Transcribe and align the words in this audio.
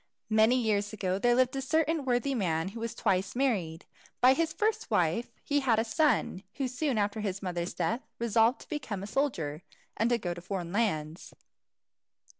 Many 0.31 0.55
years 0.59 0.93
ago, 0.93 1.19
there 1.19 1.35
lived 1.35 1.55
a 1.55 1.61
certain 1.61 2.05
worthy 2.05 2.33
man 2.33 2.69
who 2.69 2.79
was 2.79 2.95
twice 2.95 3.35
married. 3.35 3.85
By 4.19 4.33
his 4.33 4.51
first 4.51 4.89
wife 4.89 5.29
he 5.43 5.59
had 5.59 5.77
a 5.77 5.83
son, 5.83 6.41
who 6.55 6.67
soon 6.67 6.97
after 6.97 7.19
his 7.19 7.43
mother's 7.43 7.75
death 7.75 8.01
resolved 8.17 8.61
to 8.61 8.67
become 8.69 9.03
a 9.03 9.05
soldier, 9.05 9.61
and 9.95 10.19
go 10.19 10.33
to 10.33 10.41
foreign 10.41 10.71
lands. 10.73 11.35